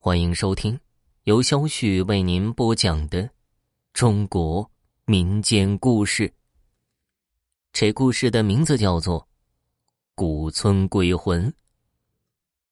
[0.00, 0.78] 欢迎收听
[1.24, 3.28] 由肖旭为您播讲的
[3.92, 4.70] 中国
[5.04, 6.32] 民间故事。
[7.72, 9.20] 这故事的名字叫做
[10.14, 11.50] 《古村鬼魂》。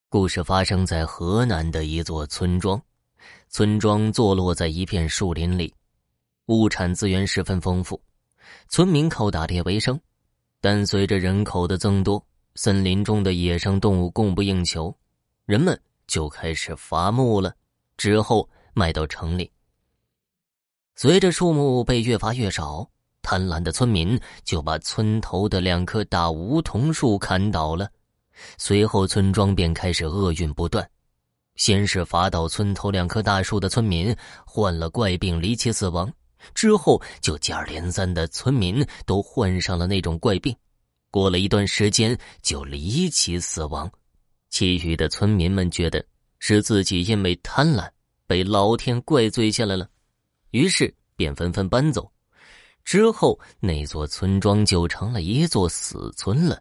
[0.09, 2.81] 故事发生在河南的一座村庄，
[3.49, 5.75] 村庄坐落在一片树林里，
[6.47, 8.01] 物产资源十分丰富，
[8.69, 10.01] 村民靠打猎为生。
[10.61, 12.25] 但随着人口的增多，
[12.55, 14.97] 森林中的野生动物供不应求，
[15.45, 15.79] 人们。
[16.07, 17.55] 就开始伐木了，
[17.97, 19.51] 之后卖到城里。
[20.95, 22.89] 随着树木被越伐越少，
[23.21, 27.91] 贪婪的村民就把村头的两棵大梧桐树砍倒了。
[28.59, 30.89] 随后，村庄便开始厄运不断。
[31.57, 34.15] 先是伐倒村头两棵大树的村民
[34.47, 36.13] 患了怪病离奇死亡，
[36.55, 40.55] 之后就接二连三的村民都患上了那种怪病，
[41.11, 43.91] 过了一段时间就离奇死亡。
[44.59, 46.03] 其余的村民们觉得
[46.39, 47.87] 是自己因为贪婪
[48.27, 49.87] 被老天怪罪下来了，
[50.51, 52.11] 于是便纷纷搬走。
[52.83, 56.59] 之后，那座村庄就成了一座死村了。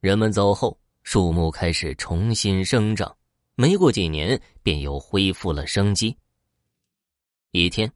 [0.00, 3.14] 人们走后，树木开始重新生长，
[3.56, 6.16] 没过几年便又恢复了生机。
[7.50, 7.92] 一天，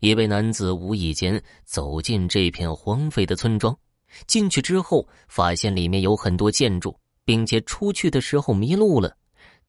[0.00, 3.78] 一位男子无意间走进这片荒废的村庄，
[4.26, 6.98] 进去之后发现里面有很多建筑。
[7.24, 9.16] 并且出去的时候迷路了，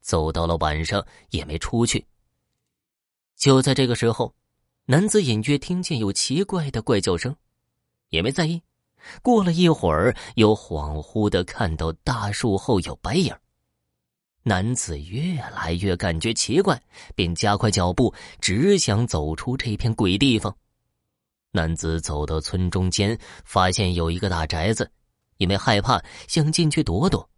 [0.00, 2.06] 走到了晚上也没出去。
[3.36, 4.34] 就在这个时候，
[4.86, 7.34] 男子隐约听见有奇怪的怪叫声，
[8.10, 8.62] 也没在意。
[9.22, 13.34] 过了一会儿，又恍惚的看到大树后有白影。
[14.42, 16.80] 男子越来越感觉奇怪，
[17.14, 20.56] 便加快脚步，只想走出这片鬼地方。
[21.52, 24.90] 男子走到村中间，发现有一个大宅子，
[25.38, 27.28] 因为害怕，想进去躲躲。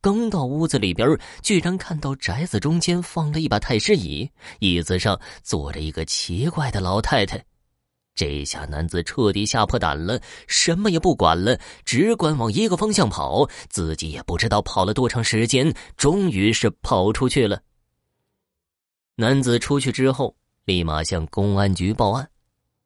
[0.00, 1.08] 刚到屋子里边，
[1.42, 7.44] 居然看到宅子中间放了一把太师椅，椅子上坐着一个奇怪的老太太。
[8.14, 13.48] 这下男子彻底吓破胆了，什么也不管了，只管往一个方向跑。
[13.68, 17.60] 自己也不知道跑了多长时间，终于是跑出去了。
[19.16, 22.28] 男子出去之后，立马向公安局报案，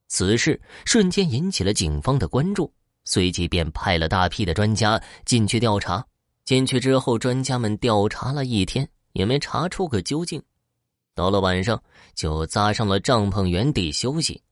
[0.08, 2.72] 此事瞬间引起了警方的关注，
[3.04, 6.06] 随即便派了大批的专家进去调查。
[6.44, 10.42] 进去之后，专家们调查了一天，也没查出个究竟。
[11.14, 11.80] 到了晚上，
[12.14, 14.42] 就扎上了帐篷，原地休息。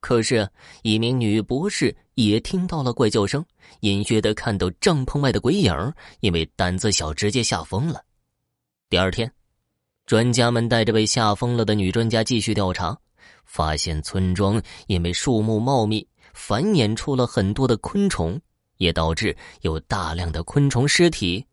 [0.00, 0.48] 可是，
[0.82, 3.44] 一名女博士也听到了怪叫声，
[3.80, 5.72] 隐约的看到帐篷外的鬼影，
[6.20, 8.02] 因为胆子小，直接吓疯了。
[8.88, 9.30] 第二天，
[10.06, 12.98] 专家们带着被吓疯了的女专家继续调查，
[13.44, 18.40] 发现村庄因为树木茂密，繁衍出了很多的昆虫。
[18.80, 21.44] 也导致有大量的昆虫尸体，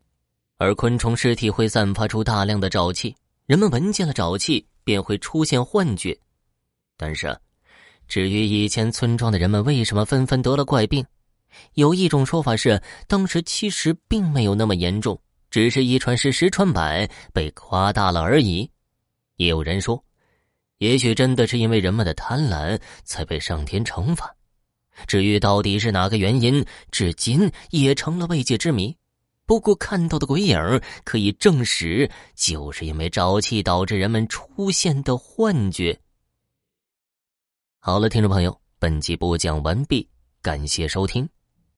[0.57, 3.13] 而昆虫尸体会散发出大量的沼气，
[3.45, 6.17] 人们闻见了沼气便会出现幻觉。
[6.95, 7.37] 但是，
[8.07, 11.05] 至于以前村庄的人们为什么纷纷得了怪病，
[11.73, 15.21] 有一种说法是，当时其实并没有那么严重，
[15.51, 18.71] 只是一传十，十传百，被夸大了而已。
[19.35, 20.01] 也有人说，
[20.77, 24.33] 也许真的是因为人们的贪婪才被上天惩罚。
[25.05, 28.95] 至于到底是哪个原因，至今也成了未解之谜。
[29.45, 35.97] 不过看到的鬼影可以证实，就是因为沼气导致人们出现的幻觉。
[37.79, 40.09] 好了，听众朋友，本集播讲完毕，
[40.41, 41.29] 感谢收听。